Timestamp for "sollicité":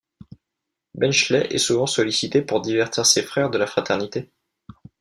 1.85-2.41